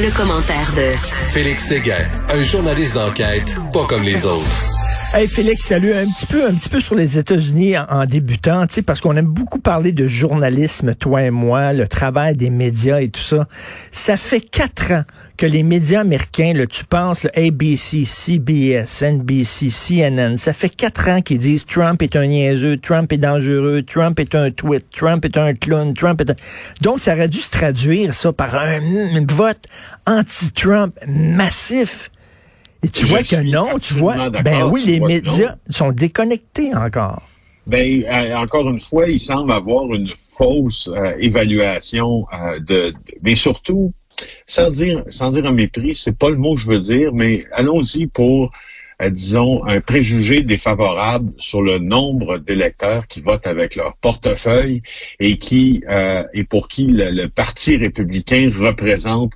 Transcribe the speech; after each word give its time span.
Le, 0.00 0.16
commentaire 0.16 0.72
de 0.76 0.96
Félix 1.32 1.66
Séguin, 1.66 2.06
un 2.32 2.42
journaliste 2.44 2.94
d'enquête 2.94 3.52
pas 3.72 3.84
comme 3.84 4.04
les 4.04 4.26
autres. 4.26 4.68
Hey 5.12 5.26
Félix, 5.26 5.64
salut. 5.64 5.92
Un 5.92 6.06
petit 6.06 6.26
peu, 6.26 6.46
un 6.46 6.54
petit 6.54 6.68
peu 6.68 6.80
sur 6.80 6.94
les 6.94 7.18
États-Unis 7.18 7.76
en, 7.76 7.84
en 7.88 8.06
débutant, 8.06 8.66
tu 8.68 8.74
sais, 8.74 8.82
parce 8.82 9.00
qu'on 9.00 9.16
aime 9.16 9.26
beaucoup 9.26 9.58
parler 9.58 9.90
de 9.90 10.06
journalisme, 10.06 10.94
toi 10.94 11.22
et 11.22 11.30
moi, 11.30 11.72
le 11.72 11.88
travail 11.88 12.36
des 12.36 12.50
médias 12.50 13.00
et 13.00 13.08
tout 13.08 13.20
ça. 13.20 13.48
Ça 13.90 14.16
fait 14.16 14.40
quatre 14.40 14.92
ans 14.92 15.04
que 15.38 15.46
les 15.46 15.62
médias 15.62 16.00
américains, 16.00 16.52
là, 16.52 16.66
tu 16.66 16.84
penses, 16.84 17.24
le 17.24 17.30
ABC, 17.38 18.04
CBS, 18.04 19.02
NBC, 19.02 19.68
CNN, 19.70 20.36
ça 20.36 20.52
fait 20.52 20.68
quatre 20.68 21.08
ans 21.08 21.22
qu'ils 21.22 21.38
disent 21.38 21.64
Trump 21.64 22.02
est 22.02 22.16
un 22.16 22.26
niaiseux, 22.26 22.76
Trump 22.76 23.10
est 23.12 23.18
dangereux, 23.18 23.82
Trump 23.82 24.18
est 24.20 24.34
un 24.34 24.50
tweet, 24.50 24.84
Trump 24.90 25.24
est 25.24 25.36
un 25.38 25.54
clown, 25.54 25.94
Trump 25.94 26.20
est 26.20 26.30
un... 26.30 26.34
Donc, 26.82 27.00
ça 27.00 27.14
aurait 27.14 27.28
dû 27.28 27.38
se 27.38 27.50
traduire, 27.50 28.14
ça, 28.14 28.32
par 28.32 28.54
un, 28.56 28.80
un 28.82 29.24
vote 29.30 29.62
anti-Trump 30.06 30.94
massif. 31.06 32.10
Et 32.82 32.88
tu 32.88 33.06
Je 33.06 33.10
vois 33.10 33.22
que 33.22 33.40
non, 33.42 33.78
tu 33.80 33.94
vois. 33.94 34.30
Ben 34.30 34.64
oui, 34.70 34.82
les 34.84 35.00
médias 35.00 35.54
sont 35.70 35.92
déconnectés 35.92 36.74
encore. 36.74 37.22
Ben, 37.66 38.02
euh, 38.04 38.34
encore 38.36 38.68
une 38.70 38.80
fois, 38.80 39.08
il 39.08 39.18
semble 39.20 39.52
avoir 39.52 39.84
une 39.92 40.10
fausse 40.36 40.88
euh, 40.92 41.12
évaluation 41.20 42.26
euh, 42.32 42.58
de, 42.60 42.90
de- 42.90 42.94
mais 43.22 43.34
surtout, 43.34 43.92
sans 44.46 44.70
dire, 44.70 45.04
sans 45.08 45.30
dire 45.30 45.46
un 45.46 45.52
mépris, 45.52 45.94
c'est 45.94 46.16
pas 46.16 46.30
le 46.30 46.36
mot 46.36 46.54
que 46.54 46.60
je 46.60 46.68
veux 46.68 46.78
dire, 46.78 47.12
mais 47.12 47.44
allons-y 47.52 48.06
pour, 48.06 48.52
euh, 49.02 49.10
disons, 49.10 49.64
un 49.66 49.80
préjugé 49.80 50.42
défavorable 50.42 51.32
sur 51.38 51.62
le 51.62 51.78
nombre 51.78 52.38
d'électeurs 52.38 53.06
qui 53.06 53.20
votent 53.20 53.46
avec 53.46 53.76
leur 53.76 53.96
portefeuille 53.96 54.82
et 55.20 55.38
qui 55.38 55.84
euh, 55.88 56.24
et 56.34 56.44
pour 56.44 56.68
qui 56.68 56.86
le, 56.86 57.10
le 57.10 57.28
Parti 57.28 57.76
républicain 57.76 58.50
représente 58.54 59.32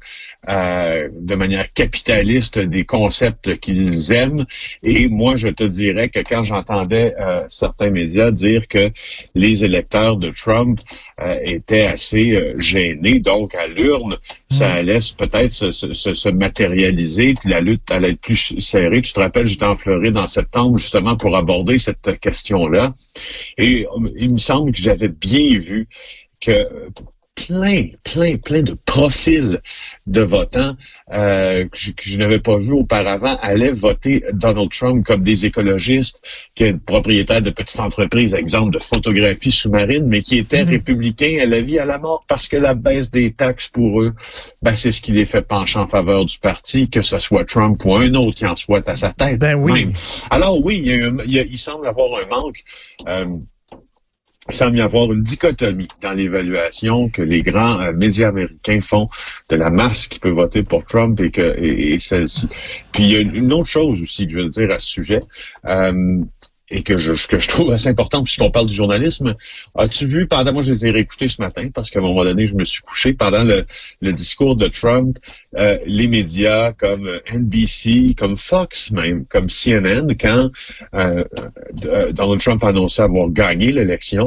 euh, 0.49 1.09
de 1.13 1.35
manière 1.35 1.73
capitaliste 1.73 2.59
des 2.59 2.85
concepts 2.85 3.59
qu'ils 3.61 4.13
aiment. 4.13 4.45
Et 4.83 5.09
moi, 5.09 5.37
je 5.37 5.49
te 5.49 5.63
dirais 5.63 6.09
que 6.09 6.19
quand 6.21 6.43
j'entendais 6.43 7.15
euh, 7.21 7.45
certains 7.49 7.91
médias 7.91 8.31
dire 8.33 8.67
que 8.69 8.91
les 9.35 9.65
électeurs 9.65 10.17
de 10.17 10.31
Trump 10.31 10.81
euh, 11.23 11.39
étaient 11.45 11.87
assez 11.87 12.33
euh, 12.33 12.59
gênés, 12.59 13.21
donc 13.21 13.55
à 13.55 13.67
l'urne, 13.69 14.19
ça 14.51 14.73
allait 14.73 15.01
se- 15.01 15.15
peut-être 15.15 15.53
se, 15.53 15.71
se- 15.71 15.93
se- 15.93 16.15
se 16.15 16.29
matérialiser, 16.29 17.35
puis 17.35 17.49
la 17.51 17.61
lutte 17.61 17.89
allait 17.91 18.11
être 18.11 18.21
plus 18.21 18.59
serrée. 18.59 19.03
Tu 19.03 19.13
te 19.13 19.21
rappelles, 19.21 19.47
j'étais 19.47 19.65
en 19.65 19.77
Floride 19.77 20.17
en 20.17 20.27
septembre 20.29 20.77
justement 20.79 21.17
pour 21.17 21.37
aborder 21.37 21.79
cette 21.79 22.19
question-là. 22.21 22.95
Et 23.59 23.87
euh, 23.87 24.09
il 24.17 24.33
me 24.33 24.39
semble 24.39 24.73
que 24.73 24.79
j'avais 24.81 25.09
bien 25.09 25.57
vu 25.59 25.89
que 26.41 26.51
plein, 27.47 27.87
plein, 28.05 28.37
plein 28.37 28.63
de 28.63 28.75
profils 28.85 29.61
de 30.07 30.21
votants 30.21 30.77
euh, 31.13 31.65
que 31.65 31.77
je, 31.79 31.91
que 31.93 32.03
je 32.05 32.19
n'avais 32.19 32.39
pas 32.39 32.57
vu 32.59 32.73
auparavant 32.73 33.37
allaient 33.43 33.73
voter 33.73 34.25
Donald 34.33 34.71
Trump 34.71 35.05
comme 35.05 35.23
des 35.23 35.45
écologistes, 35.47 36.21
qui 36.55 36.65
est 36.65 36.79
propriétaire 36.79 37.43
de 37.43 37.51
petites 37.51 37.81
entreprises, 37.81 38.35
exemple 38.35 38.73
de 38.75 38.79
photographie 38.79 39.51
sous-marine, 39.51 40.07
mais 40.07 40.23
qui 40.23 40.39
étaient 40.39 40.63
républicains 40.63 41.39
à 41.43 41.47
la 41.47 41.61
vie, 41.61 41.79
à 41.79 41.85
la 41.85 41.99
mort, 41.99 42.25
parce 42.29 42.49
que 42.49 42.57
la 42.57 42.75
baisse 42.75 43.11
des 43.11 43.33
taxes 43.33 43.69
pour 43.69 44.03
eux, 44.03 44.15
ben, 44.63 44.75
c'est 44.77 44.93
ce 44.93 45.01
qui 45.01 45.13
les 45.13 45.27
fait 45.27 45.43
pencher 45.43 45.79
en 45.79 45.87
faveur 45.87 46.25
du 46.25 46.39
parti, 46.39 46.89
que 46.89 47.03
ce 47.03 47.19
soit 47.19 47.45
Trump 47.45 47.83
ou 47.85 47.95
un 47.97 48.15
autre 48.15 48.35
qui 48.35 48.47
en 48.47 48.57
soit 48.57 48.89
à 48.89 48.97
sa 48.97 49.13
tête. 49.13 49.39
Ben 49.39 49.55
oui. 49.55 49.73
même. 49.73 49.93
Alors 50.31 50.65
oui, 50.65 50.83
il, 50.85 50.87
y 50.97 51.01
a 51.01 51.07
un- 51.07 51.19
il 51.25 51.33
y 51.33 51.39
a- 51.39 51.45
il 51.45 51.59
semble 51.59 51.87
avoir 51.87 52.09
un 52.23 52.27
manque. 52.29 52.63
euh, 53.09 53.27
il 54.49 54.55
semble 54.55 54.77
y 54.77 54.81
avoir 54.81 55.13
une 55.13 55.23
dichotomie 55.23 55.89
dans 56.01 56.13
l'évaluation 56.13 57.09
que 57.09 57.23
les 57.23 57.43
grands 57.43 57.81
euh, 57.81 57.93
médias 57.93 58.29
américains 58.29 58.81
font 58.81 59.09
de 59.49 59.57
la 59.57 59.71
masse 59.71 60.09
qui 60.09 60.19
peut 60.19 60.31
voter 60.31 60.63
pour 60.65 60.85
Trump 60.85 61.21
et 61.21 61.31
que 61.31 61.57
et, 61.59 61.99
celle-ci. 62.01 62.49
Puis 62.93 63.05
il 63.05 63.11
y 63.11 63.17
a 63.17 63.21
une, 63.21 63.35
une 63.37 63.53
autre 63.53 63.69
chose 63.69 64.03
aussi 64.03 64.27
que 64.27 64.33
je 64.33 64.39
veux 64.39 64.49
dire 64.49 64.71
à 64.71 64.79
ce 64.79 64.87
sujet. 64.87 65.21
euh, 65.67 66.23
et 66.73 66.83
que 66.83 66.97
je, 66.97 67.13
que 67.29 67.39
je 67.39 67.49
trouve 67.49 67.71
assez 67.71 67.89
importante 67.89 68.25
puisqu'on 68.25 68.51
parle 68.51 68.67
du 68.67 68.75
journalisme. 68.75 69.37
As-tu 69.77 70.07
vu 70.07 70.27
pendant, 70.27 70.53
moi 70.53 70.63
je 70.63 70.73
les 70.73 70.87
ai 70.87 70.91
réécoutés 70.91 71.29
ce 71.29 71.41
matin 71.41 71.69
parce 71.73 71.91
qu'à 71.91 72.01
un 72.01 72.03
moment 72.03 72.25
donné, 72.25 72.47
je 72.47 72.57
me 72.57 72.65
suis 72.65 72.83
couché 72.83 73.13
pendant 73.13 73.45
le, 73.45 73.65
le 74.01 74.13
discours 74.13 74.57
de 74.57 74.67
Trump, 74.69 75.19
euh, 75.57 75.79
les 75.87 76.09
médias 76.09 76.73
comme 76.73 77.09
NBC, 77.33 78.15
comme 78.17 78.37
Fox 78.37 78.91
même, 78.91 79.27
comme 79.27 79.49
CNN, 79.49 80.15
quand 80.19 80.51
euh, 80.95 81.25
euh, 81.85 82.13
Donald 82.13 82.41
Trump 82.41 82.65
a 82.65 82.69
annoncé 82.69 83.03
avoir 83.03 83.29
gagné 83.29 83.71
l'élection, 83.73 84.25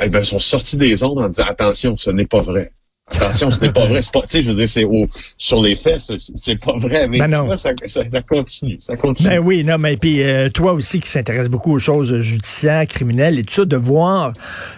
eh 0.00 0.08
ben, 0.08 0.22
sont 0.22 0.38
sortis 0.38 0.76
des 0.76 1.02
ondes 1.02 1.18
en 1.18 1.28
disant 1.28 1.44
attention, 1.46 1.96
ce 1.96 2.10
n'est 2.10 2.26
pas 2.26 2.42
vrai. 2.42 2.72
Attention, 3.12 3.50
ce 3.50 3.60
n'est 3.60 3.72
pas 3.72 3.86
vrai. 3.86 4.00
C'est 4.28 4.42
je 4.42 4.50
veux 4.50 4.56
dire, 4.56 4.68
c'est 4.68 4.84
au, 4.84 5.06
sur 5.36 5.60
les 5.62 5.74
faits, 5.76 5.98
c'est- 6.00 6.56
pas 6.64 6.76
vrai. 6.76 7.08
Mais 7.08 7.18
Ben 7.18 7.28
non. 7.28 7.44
vois, 7.46 7.56
ça, 7.56 7.70
ça, 7.86 8.08
ça 8.08 8.22
continue, 8.22 8.78
ça 8.80 8.96
continue. 8.96 9.28
Ben 9.28 9.38
oui, 9.38 9.64
non, 9.64 9.78
mais 9.78 9.96
puis 9.96 10.22
euh, 10.22 10.48
toi 10.48 10.72
aussi 10.72 11.00
qui 11.00 11.08
s'intéresse 11.08 11.48
beaucoup 11.48 11.72
aux 11.72 11.78
choses 11.78 12.20
judiciaires, 12.20 12.86
criminelles 12.86 13.38
et 13.38 13.42
tout 13.44 13.54
ça, 13.54 13.64
de 13.64 13.76
voir 13.76 14.32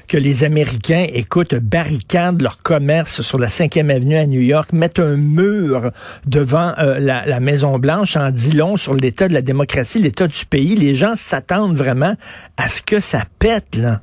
que 0.09 0.17
les 0.17 0.45
Américains, 0.45 1.07
écoute, 1.13 1.55
barricadent 1.55 2.41
leur 2.41 2.59
commerce 2.63 3.21
sur 3.23 3.39
la 3.39 3.49
5e 3.49 3.91
avenue 3.95 4.17
à 4.17 4.27
New 4.27 4.41
York, 4.41 4.73
mettent 4.73 4.99
un 4.99 5.17
mur 5.17 5.91
devant 6.27 6.73
euh, 6.79 6.99
la, 6.99 7.27
la 7.27 7.41
Maison 7.41 7.79
Blanche 7.79 8.17
en 8.17 8.31
dit 8.31 8.53
long 8.53 8.77
sur 8.77 8.95
l'état 8.95 9.29
de 9.29 9.35
la 9.35 9.43
démocratie, 9.43 9.99
l'état 9.99 10.27
du 10.27 10.45
pays? 10.47 10.77
Les 10.77 10.95
gens 10.95 11.15
s'attendent 11.17 11.77
vraiment 11.77 12.15
à 12.57 12.69
ce 12.69 12.81
que 12.83 13.01
ça 13.01 13.25
pète, 13.39 13.77
là. 13.77 14.01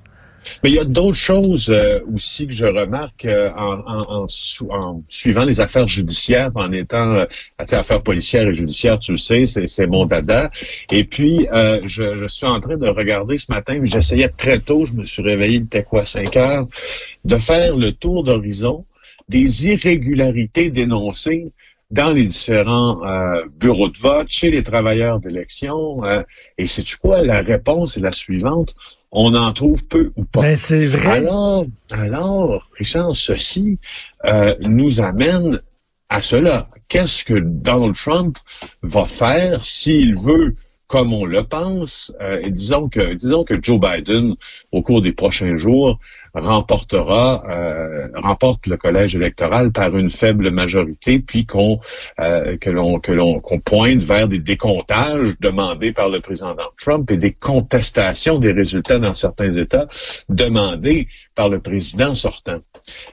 Mais 0.63 0.69
il 0.71 0.75
y 0.75 0.79
a 0.79 0.85
d'autres 0.85 1.17
choses 1.17 1.69
euh, 1.69 1.99
aussi 2.13 2.47
que 2.47 2.53
je 2.53 2.65
remarque 2.65 3.25
euh, 3.25 3.49
en, 3.57 3.79
en- 3.87 4.27
en 4.69 5.03
suivant 5.07 5.45
les 5.45 5.59
affaires 5.59 5.87
judiciaires, 5.87 6.51
en 6.55 6.71
étant 6.71 7.13
euh, 7.15 7.25
tu 7.59 7.65
sais, 7.67 7.75
affaires 7.75 8.01
policières 8.03 8.47
et 8.47 8.53
judiciaires, 8.53 8.99
tu 8.99 9.11
le 9.11 9.17
sais, 9.17 9.45
c'est, 9.45 9.87
mon 9.87 10.05
dada. 10.05 10.49
Et 10.91 11.03
puis, 11.03 11.47
euh, 11.51 11.79
je, 11.85 12.17
je 12.17 12.27
suis 12.27 12.45
en 12.45 12.59
train 12.59 12.77
de 12.77 12.87
regarder 12.87 13.37
ce 13.37 13.51
matin, 13.51 13.79
j'essayais 13.83 14.29
très 14.29 14.59
tôt, 14.59 14.85
je 14.85 14.93
me 14.93 15.05
suis 15.05 15.21
réveillé, 15.21 15.57
il 15.57 15.63
était 15.63 15.83
quoi, 15.83 16.05
5 16.05 16.35
heures, 16.37 16.67
de 17.25 17.35
faire 17.35 17.75
le 17.75 17.91
tour 17.91 18.23
d'horizon 18.23 18.85
des 19.27 19.67
irrégularités 19.67 20.69
dénoncées 20.71 21.51
dans 21.91 22.11
les 22.13 22.25
différents 22.25 23.03
euh, 23.03 23.43
bureaux 23.59 23.89
de 23.89 23.97
vote, 23.97 24.29
chez 24.29 24.51
les 24.51 24.61
travailleurs 24.63 25.19
d'élection. 25.19 26.03
euh, 26.05 26.21
et 26.57 26.67
c'est 26.67 26.85
quoi? 26.97 27.23
La 27.23 27.41
réponse 27.41 27.97
est 27.97 28.01
la 28.01 28.11
suivante. 28.11 28.75
On 29.11 29.33
en 29.33 29.51
trouve 29.53 29.83
peu 29.85 30.11
ou 30.15 30.23
pas. 30.23 30.41
Ben 30.41 30.57
c'est 30.57 30.85
vrai. 30.85 31.17
Alors, 31.17 31.65
alors, 31.91 32.69
Richard, 32.77 33.15
ceci 33.15 33.79
euh, 34.25 34.55
nous 34.67 35.01
amène 35.01 35.61
à 36.09 36.21
cela. 36.21 36.69
Qu'est-ce 36.87 37.23
que 37.23 37.35
Donald 37.39 37.95
Trump 37.95 38.37
va 38.83 39.07
faire 39.07 39.65
s'il 39.65 40.15
veut, 40.15 40.55
comme 40.89 41.13
on 41.13 41.23
le 41.23 41.43
pense, 41.43 42.11
euh, 42.19 42.41
et 42.43 42.49
disons 42.49 42.89
que 42.89 43.13
disons 43.13 43.43
que 43.43 43.53
Joe 43.61 43.79
Biden, 43.79 44.35
au 44.71 44.81
cours 44.81 45.03
des 45.03 45.11
prochains 45.11 45.55
jours, 45.55 45.99
remportera 46.33 47.43
euh, 47.47 48.07
remporte 48.15 48.65
le 48.65 48.75
collège 48.75 49.15
électoral 49.15 49.71
par 49.71 49.95
une 49.95 50.09
faible 50.09 50.49
majorité, 50.49 51.19
puis 51.19 51.45
qu'on 51.45 51.79
euh, 52.19 52.57
que 52.57 52.71
l'on 52.71 52.99
que 52.99 53.11
l'on 53.11 53.39
qu'on 53.39 53.59
pointe 53.59 54.01
vers 54.01 54.27
des 54.27 54.39
décomptages 54.39 55.35
demandés 55.39 55.93
par 55.93 56.09
le 56.09 56.21
président 56.21 56.55
Trump 56.81 57.09
et 57.11 57.17
des 57.17 57.33
contestations 57.33 58.39
des 58.39 58.51
résultats 58.51 58.97
dans 58.97 59.13
certains 59.13 59.51
États 59.51 59.87
demandés 60.27 61.07
par 61.35 61.49
le 61.49 61.59
président 61.59 62.15
sortant. 62.15 62.61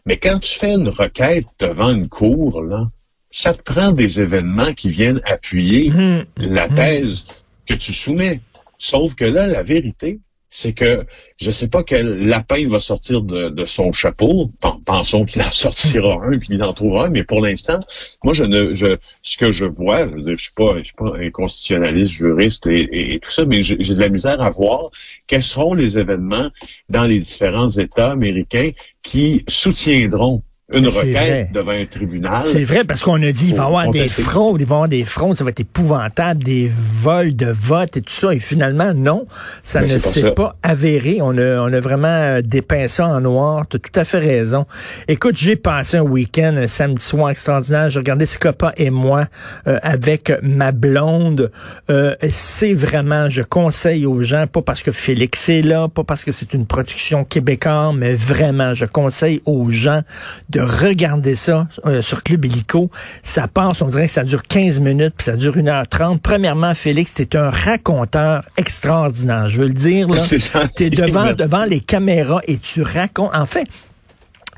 Mais 0.06 0.16
quand 0.16 0.38
tu 0.38 0.58
fais 0.58 0.74
une 0.74 0.88
requête 0.88 1.46
devant 1.58 1.90
une 1.90 2.08
cour, 2.08 2.62
là, 2.62 2.88
ça 3.30 3.52
te 3.52 3.60
prend 3.60 3.92
des 3.92 4.22
événements 4.22 4.72
qui 4.72 4.88
viennent 4.88 5.20
appuyer 5.26 5.92
Hum, 5.92 6.24
la 6.38 6.68
thèse 6.68 7.26
que 7.66 7.74
tu 7.74 7.92
soumets. 7.92 8.40
Sauf 8.78 9.14
que 9.14 9.24
là, 9.24 9.46
la 9.46 9.62
vérité, 9.62 10.20
c'est 10.50 10.72
que 10.72 11.04
je 11.38 11.50
sais 11.50 11.68
pas 11.68 11.82
quel 11.82 12.28
lapin 12.28 12.56
il 12.56 12.68
va 12.70 12.78
sortir 12.80 13.20
de, 13.22 13.48
de 13.48 13.64
son 13.66 13.92
chapeau. 13.92 14.50
Pen- 14.60 14.80
Pensons 14.84 15.24
qu'il 15.24 15.42
en 15.42 15.50
sortira 15.50 16.18
un 16.22 16.38
puis 16.38 16.48
qu'il 16.48 16.62
en 16.62 16.72
trouvera 16.72 17.06
un, 17.06 17.10
mais 17.10 17.24
pour 17.24 17.40
l'instant, 17.40 17.80
moi 18.22 18.32
je 18.32 18.44
ne 18.44 18.72
je 18.74 18.96
ce 19.22 19.36
que 19.38 19.50
je 19.50 19.64
vois, 19.64 20.08
je 20.08 20.14
veux 20.16 20.22
dire, 20.22 20.36
je 20.36 20.42
suis 20.44 20.52
pas 20.52 20.78
je 20.78 20.84
suis 20.84 20.94
pas 20.94 21.12
un 21.18 21.30
constitutionnaliste, 21.30 22.12
juriste 22.12 22.66
et, 22.68 22.82
et- 22.82 23.14
et 23.14 23.18
tout 23.20 23.30
ça, 23.30 23.44
mais 23.44 23.62
j'ai 23.62 23.76
de 23.76 24.00
la 24.00 24.08
misère 24.08 24.40
à 24.40 24.50
voir 24.50 24.90
quels 25.26 25.42
seront 25.42 25.74
les 25.74 25.98
événements 25.98 26.50
dans 26.88 27.04
les 27.04 27.18
différents 27.20 27.68
États 27.68 28.12
américains 28.12 28.70
qui 29.02 29.44
soutiendront 29.48 30.42
une 30.72 30.88
requête 30.88 31.12
vrai. 31.12 31.50
devant 31.52 31.70
un 31.70 31.84
tribunal. 31.86 32.42
C'est 32.44 32.64
vrai, 32.64 32.82
parce 32.82 33.00
qu'on 33.00 33.22
a 33.22 33.30
dit, 33.30 33.50
il 33.50 33.54
va 33.54 33.62
y 33.62 33.66
avoir 33.66 33.88
des 33.88 34.08
fraudes, 34.08 34.60
il 34.60 34.66
va 34.66 34.74
y 34.74 34.76
avoir 34.76 34.88
des 34.88 35.04
fraudes, 35.04 35.36
ça 35.36 35.44
va 35.44 35.50
être 35.50 35.60
épouvantable, 35.60 36.42
des 36.42 36.68
vols 36.68 37.36
de 37.36 37.46
vote 37.46 37.96
et 37.96 38.02
tout 38.02 38.12
ça. 38.12 38.34
Et 38.34 38.40
finalement, 38.40 38.92
non, 38.92 39.28
ça 39.62 39.80
Mais 39.80 39.94
ne 39.94 39.98
s'est 40.00 40.32
pas 40.32 40.56
avéré. 40.64 41.18
On 41.22 41.38
a, 41.38 41.60
on 41.60 41.72
a 41.72 41.78
vraiment 41.78 42.08
euh, 42.08 42.42
dépeint 42.42 42.88
ça 42.88 43.06
en 43.06 43.20
noir. 43.20 43.66
Tu 43.70 43.76
as 43.76 43.78
tout 43.78 44.00
à 44.00 44.02
fait 44.02 44.18
raison. 44.18 44.66
Écoute, 45.06 45.36
j'ai 45.36 45.54
passé 45.54 45.98
un 45.98 46.02
week-end, 46.02 46.56
un 46.56 46.66
samedi 46.66 47.04
soir 47.04 47.30
extraordinaire. 47.30 47.88
J'ai 47.88 48.00
regardé 48.00 48.26
Scopa 48.26 48.72
et 48.76 48.90
moi 48.90 49.26
euh, 49.68 49.78
avec 49.84 50.32
ma 50.42 50.72
blonde. 50.72 51.52
Euh, 51.90 52.16
c'est 52.32 52.74
vraiment, 52.74 53.28
je 53.28 53.42
conseille 53.42 54.04
aux 54.04 54.22
gens, 54.22 54.48
pas 54.48 54.62
parce 54.62 54.82
que 54.82 54.90
Félix 54.90 55.48
est 55.48 55.62
là, 55.62 55.86
pas 55.88 56.02
parce 56.02 56.24
que 56.24 56.32
c'est 56.32 56.54
une 56.54 56.66
production 56.66 57.24
québécoise, 57.24 57.94
mais 57.96 58.16
vraiment, 58.16 58.74
je 58.74 58.84
conseille 58.84 59.40
aux 59.46 59.70
gens 59.70 60.02
de 60.48 60.55
regarder 60.60 61.34
ça 61.34 61.66
euh, 61.86 62.02
sur 62.02 62.22
Club 62.22 62.44
Illico. 62.44 62.90
Ça 63.22 63.48
passe, 63.48 63.82
on 63.82 63.88
dirait 63.88 64.06
que 64.06 64.12
ça 64.12 64.24
dure 64.24 64.42
15 64.42 64.80
minutes, 64.80 65.14
puis 65.16 65.24
ça 65.26 65.36
dure 65.36 65.56
1h30. 65.56 66.18
Premièrement, 66.20 66.74
Félix, 66.74 67.14
t'es 67.14 67.36
un 67.36 67.50
raconteur 67.50 68.42
extraordinaire. 68.56 69.48
Je 69.48 69.60
veux 69.60 69.68
le 69.68 69.74
dire, 69.74 70.08
là. 70.08 70.22
C'est 70.22 70.38
T'es 70.74 70.90
devant, 70.90 71.24
merci. 71.24 71.36
devant 71.36 71.64
les 71.64 71.80
caméras 71.80 72.40
et 72.46 72.58
tu 72.58 72.82
racontes. 72.82 73.34
En 73.34 73.46
fait, 73.46 73.66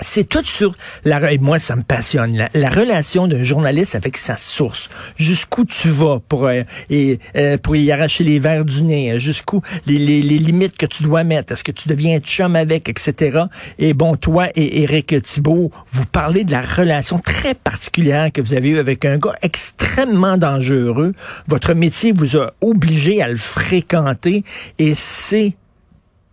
c'est 0.01 0.29
tout 0.29 0.45
sur 0.45 0.75
la 1.05 1.33
et 1.33 1.39
moi 1.39 1.59
ça 1.59 1.77
me 1.77 1.83
passionne. 1.83 2.37
La, 2.37 2.51
la 2.55 2.71
relation 2.71 3.27
d'un 3.27 3.43
journaliste 3.43 3.95
avec 3.95 4.17
sa 4.17 4.37
source. 4.37 4.89
Jusqu'où 5.17 5.65
tu 5.65 5.89
vas 5.89 6.21
pour 6.29 6.47
euh, 6.47 6.63
et 6.91 7.19
euh, 7.37 7.59
pour 7.59 7.77
y 7.77 7.91
arracher 7.91 8.25
les 8.25 8.39
verres 8.39 8.65
du 8.65 8.83
nez? 8.83 9.13
Euh, 9.13 9.19
jusqu'où 9.19 9.63
les, 9.87 9.99
les, 9.99 10.23
les 10.23 10.39
limites 10.39 10.77
que 10.77 10.87
tu 10.87 11.03
dois 11.03 11.25
mettre? 11.25 11.53
Est-ce 11.53 11.65
que 11.65 11.73
tu 11.73 11.89
deviens 11.89 12.19
chum 12.21 12.57
avec? 12.57 12.89
Etc 12.89 13.41
et 13.79 13.95
bon 13.95 14.17
toi 14.17 14.49
et 14.55 14.83
Éric 14.83 15.21
Thibault 15.23 15.71
vous 15.91 16.07
parlez 16.07 16.45
de 16.45 16.53
la 16.53 16.63
relation 16.63 17.19
très 17.19 17.55
particulière 17.55 18.31
que 18.33 18.41
vous 18.41 18.55
avez 18.55 18.71
eue 18.71 18.79
avec 18.79 19.05
un 19.05 19.19
gars 19.19 19.35
extrêmement 19.43 20.37
dangereux. 20.37 21.13
Votre 21.47 21.75
métier 21.75 22.13
vous 22.13 22.37
a 22.37 22.53
obligé 22.61 23.23
à 23.23 23.29
le 23.29 23.37
fréquenter. 23.37 24.45
Et 24.79 24.95
c'est 24.95 25.55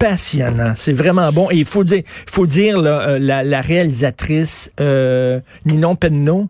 passionnant. 0.09 0.73
C'est 0.75 0.93
vraiment 0.93 1.31
bon. 1.31 1.49
Et 1.51 1.55
il 1.55 1.65
faut 1.65 1.83
dire, 1.83 2.03
il 2.05 2.31
faut 2.31 2.45
dire 2.45 2.79
là, 2.79 3.09
euh, 3.09 3.19
la, 3.19 3.43
la 3.43 3.61
réalisatrice 3.61 4.71
euh, 4.79 5.39
Ninon 5.65 5.95
Penneau, 5.95 6.47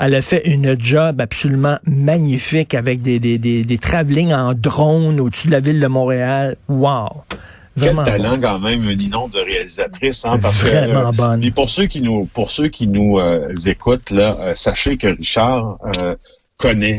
elle 0.00 0.14
a 0.16 0.22
fait 0.22 0.42
une 0.46 0.76
job 0.80 1.20
absolument 1.20 1.78
magnifique 1.86 2.74
avec 2.74 3.02
des, 3.02 3.20
des, 3.20 3.38
des, 3.38 3.62
des 3.64 3.78
travelling 3.78 4.32
en 4.32 4.52
drone 4.54 5.20
au-dessus 5.20 5.46
de 5.46 5.52
la 5.52 5.60
ville 5.60 5.78
de 5.78 5.86
Montréal. 5.86 6.56
Wow! 6.68 7.08
Quel 7.74 7.84
Vraiment 7.84 8.02
talent 8.02 8.36
bon. 8.36 8.40
quand 8.42 8.58
même, 8.58 8.84
Ninon, 8.96 9.28
de 9.28 9.38
réalisatrice, 9.38 10.24
hein, 10.26 10.38
parce 10.42 10.60
Vraiment 10.62 11.10
que. 11.10 11.16
bonne. 11.16 11.40
Mais 11.40 11.50
pour 11.52 11.70
ceux 11.70 11.86
qui 11.86 12.02
nous, 12.02 12.26
pour 12.34 12.50
ceux 12.50 12.68
qui 12.68 12.86
nous 12.86 13.18
euh, 13.18 13.54
écoutent 13.64 14.10
là, 14.10 14.36
euh, 14.40 14.54
sachez 14.54 14.96
que 14.98 15.06
Richard 15.06 15.78
euh, 16.68 16.96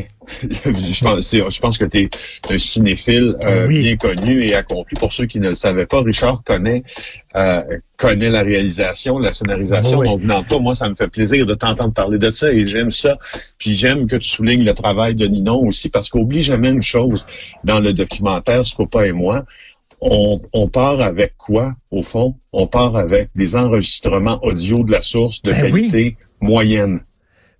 je 0.64 1.04
pense, 1.04 1.26
c'est- 1.28 1.50
je 1.50 1.60
pense 1.60 1.78
que 1.78 1.84
tu 1.84 1.98
es 1.98 2.10
un 2.50 2.58
cinéphile 2.58 3.36
euh, 3.44 3.66
Oui. 3.68 3.80
bien 3.82 3.96
connu 3.96 4.42
et 4.44 4.54
accompli. 4.54 4.96
Pour 4.98 5.12
ceux 5.12 5.26
qui 5.26 5.38
ne 5.40 5.48
le 5.50 5.54
savaient 5.54 5.86
pas, 5.86 6.02
Richard 6.02 6.42
connaît 6.44 6.82
euh, 7.36 7.62
connaît 7.96 8.30
la 8.30 8.42
réalisation, 8.42 9.18
la 9.18 9.32
scénarisation. 9.32 9.98
Oui. 9.98 10.08
Donc, 10.08 10.20
venant 10.20 10.42
de 10.42 10.46
toi, 10.46 10.60
moi, 10.60 10.74
ça 10.74 10.88
me 10.88 10.94
fait 10.94 11.08
plaisir 11.08 11.46
de 11.46 11.54
t'entendre 11.54 11.92
parler 11.92 12.18
de 12.18 12.30
ça 12.30 12.52
et 12.52 12.64
j'aime 12.66 12.90
ça. 12.90 13.18
Puis 13.58 13.72
j'aime 13.74 14.06
que 14.06 14.16
tu 14.16 14.28
soulignes 14.28 14.64
le 14.64 14.72
travail 14.74 15.14
de 15.14 15.26
Ninon 15.26 15.60
aussi 15.66 15.88
parce 15.88 16.08
qu'oublie 16.08 16.42
jamais 16.42 16.68
une 16.70 16.82
chose 16.82 17.26
dans 17.64 17.80
le 17.80 17.92
documentaire 17.92 18.64
Scopa 18.66 19.06
et 19.06 19.12
moi. 19.12 19.44
On, 20.00 20.40
on 20.52 20.68
part 20.68 21.00
avec 21.00 21.34
quoi, 21.38 21.74
au 21.90 22.02
fond? 22.02 22.36
On 22.52 22.66
part 22.66 22.94
avec 22.96 23.30
des 23.34 23.56
enregistrements 23.56 24.38
audio 24.42 24.84
de 24.84 24.92
la 24.92 25.00
source 25.02 25.40
de 25.42 25.50
Ben 25.52 25.72
oui. 25.72 25.88
qualité 25.88 26.16
moyenne. 26.40 27.00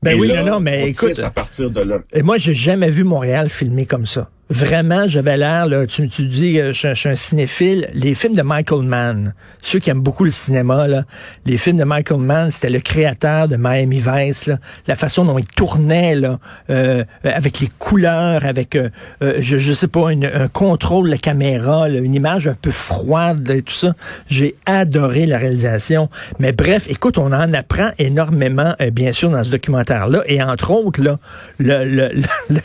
Ben 0.05 0.17
Et 0.17 0.21
oui, 0.21 0.29
là, 0.29 0.43
non, 0.45 0.53
non, 0.53 0.61
mais 0.61 0.83
on 0.83 0.87
écoute. 0.89 1.19
à 1.21 1.31
partir 1.31 1.71
de 1.71 1.81
là. 1.81 2.01
Et 2.12 2.23
moi, 2.23 2.37
j'ai 2.37 2.53
jamais 2.53 2.91
vu 2.91 3.05
Montréal 3.05 3.49
filmé 3.49 3.87
comme 3.87 4.05
ça. 4.05 4.29
Vraiment, 4.50 5.08
j'avais 5.08 5.38
l'air, 5.38 5.67
là, 5.67 5.87
tu, 5.87 6.06
tu 6.11 6.26
dis, 6.26 6.61
euh, 6.61 6.75
je, 6.75 6.88
je 6.88 6.94
suis 6.94 7.08
un 7.08 7.17
cinéphile. 7.17 7.88
Les 7.94 8.14
films 8.14 8.35
de 8.35 8.43
Michael 8.43 8.82
Mann, 8.82 9.32
ceux 9.62 9.79
qui 9.79 9.88
aiment 9.88 10.02
beaucoup 10.02 10.25
le 10.25 10.31
cinéma, 10.31 10.87
là, 10.87 11.05
les 11.46 11.56
films 11.56 11.79
de 11.79 11.85
Michael 11.85 12.19
Mann, 12.20 12.50
c'était 12.50 12.69
le 12.69 12.81
créateur 12.81 13.49
de 13.49 13.56
Miami 13.56 14.02
Vice, 14.06 14.46
là, 14.46 14.58
la 14.87 14.96
façon 14.96 15.25
dont 15.25 15.38
il 15.38 15.46
tournait, 15.46 16.14
là, 16.14 16.38
euh, 16.69 17.05
avec 17.25 17.58
les 17.61 17.69
couleurs, 17.79 18.44
avec, 18.44 18.76
euh, 18.76 18.91
euh, 19.23 19.37
je, 19.38 19.56
je 19.56 19.73
sais 19.73 19.88
pas, 19.88 20.11
une- 20.12 20.26
un 20.26 20.49
contrôle 20.49 21.06
de 21.06 21.12
la 21.12 21.19
caméra, 21.19 21.88
là, 21.88 21.99
une 22.00 22.14
image 22.14 22.47
un 22.47 22.55
peu 22.55 22.70
froide 22.70 23.49
et 23.49 23.62
tout 23.62 23.73
ça. 23.73 23.94
J'ai 24.29 24.56
adoré 24.67 25.25
la 25.25 25.38
réalisation. 25.38 26.11
Mais 26.38 26.52
bref, 26.52 26.87
écoute, 26.90 27.17
on 27.17 27.32
en 27.32 27.55
apprend 27.55 27.93
énormément, 27.99 28.75
euh, 28.82 28.90
bien 28.90 29.12
sûr, 29.12 29.31
dans 29.31 29.43
ce 29.43 29.50
documentaire-là. 29.52 30.23
Et 30.26 30.43
entre 30.43 30.70
autres, 30.70 31.00
là, 31.02 31.19
le, 31.58 31.85
le- 31.87 32.11
le- 32.50 32.61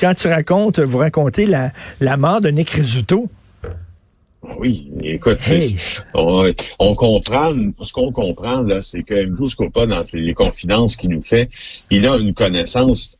quand 0.00 0.14
tu 0.14 0.28
racontes, 0.28 0.78
vous 0.80 0.96
racontez 0.96 1.17
la, 1.46 1.72
la 2.00 2.16
mort 2.16 2.40
de 2.40 2.50
Nick 2.50 2.70
Rizzuto. 2.70 3.28
Oui, 4.58 4.88
écoute, 5.02 5.38
Hey. 5.48 5.76
on, 6.14 6.50
on 6.78 6.94
comprend, 6.94 7.52
ce 7.82 7.92
qu'on 7.92 8.12
comprend, 8.12 8.62
là, 8.62 8.82
c'est 8.82 9.02
que 9.02 9.14
M. 9.14 9.36
Scopa, 9.46 9.86
dans 9.86 10.02
les, 10.12 10.20
les 10.20 10.34
confidences 10.34 10.96
qu'il 10.96 11.10
nous 11.10 11.22
fait, 11.22 11.50
il 11.90 12.06
a 12.06 12.16
une 12.16 12.34
connaissance 12.34 13.18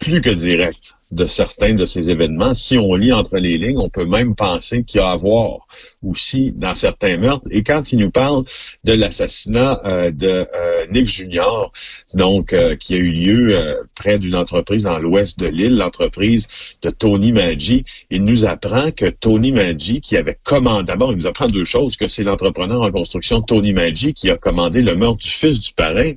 plus 0.00 0.20
que 0.20 0.30
directe 0.30 0.94
de 1.12 1.24
certains 1.24 1.74
de 1.74 1.86
ces 1.86 2.10
événements. 2.10 2.54
Si 2.54 2.76
on 2.76 2.94
lit 2.96 3.12
entre 3.12 3.36
les 3.38 3.56
lignes, 3.56 3.78
on 3.78 3.88
peut 3.88 4.04
même 4.04 4.34
penser 4.34 4.82
qu'il 4.82 5.00
y 5.00 5.02
a 5.02 5.10
à 5.10 5.16
voir 5.16 5.66
aussi 6.06 6.52
dans 6.54 6.74
certains 6.74 7.16
meurtres. 7.18 7.46
Et 7.50 7.62
quand 7.62 7.92
il 7.92 7.98
nous 7.98 8.10
parle 8.10 8.44
de 8.84 8.92
l'assassinat 8.92 9.80
euh, 9.84 10.10
de 10.10 10.28
euh, 10.28 10.86
Nick 10.92 11.08
Junior, 11.08 11.72
donc 12.14 12.52
euh, 12.52 12.76
qui 12.76 12.94
a 12.94 12.98
eu 12.98 13.10
lieu 13.10 13.48
euh, 13.50 13.82
près 13.94 14.18
d'une 14.18 14.34
entreprise 14.34 14.84
dans 14.84 14.98
l'ouest 14.98 15.38
de 15.38 15.46
l'île, 15.46 15.76
l'entreprise 15.76 16.46
de 16.82 16.90
Tony 16.90 17.32
Maggi, 17.32 17.84
il 18.10 18.24
nous 18.24 18.44
apprend 18.44 18.90
que 18.90 19.06
Tony 19.06 19.52
Maggi, 19.52 20.00
qui 20.00 20.16
avait 20.16 20.38
commandé, 20.44 20.84
d'abord, 20.84 21.12
il 21.12 21.18
nous 21.18 21.26
apprend 21.26 21.46
deux 21.48 21.64
choses, 21.64 21.96
que 21.96 22.08
c'est 22.08 22.24
l'entrepreneur 22.24 22.82
en 22.82 22.90
construction 22.90 23.42
Tony 23.42 23.72
Maggi 23.72 24.14
qui 24.14 24.30
a 24.30 24.36
commandé 24.36 24.82
le 24.82 24.96
meurtre 24.96 25.18
du 25.18 25.28
fils 25.28 25.60
du 25.60 25.72
parrain. 25.74 26.12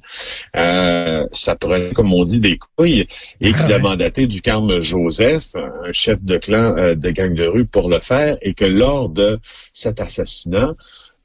Euh, 0.55 1.27
ça 1.31 1.55
pourrait, 1.55 1.91
comme 1.93 2.13
on 2.13 2.23
dit, 2.23 2.39
des 2.39 2.57
couilles, 2.57 3.07
et 3.41 3.53
qu'il 3.53 3.55
Ah 3.57 3.65
a 3.65 3.69
ouais. 3.69 3.79
mandaté 3.79 4.27
du 4.27 4.41
Carme 4.41 4.81
Joseph, 4.81 5.55
un 5.55 5.91
chef 5.91 6.21
de 6.23 6.37
clan 6.37 6.75
euh, 6.77 6.95
de 6.95 7.09
gang 7.09 7.33
de 7.33 7.45
rue, 7.45 7.65
pour 7.65 7.89
le 7.89 7.99
faire, 7.99 8.37
et 8.41 8.53
que 8.53 8.65
lors 8.65 9.09
de 9.09 9.39
cet 9.73 10.01
assassinat, 10.01 10.73